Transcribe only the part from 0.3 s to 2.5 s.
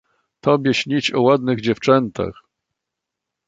"Tobie śnić o ładnych dziewczętach!"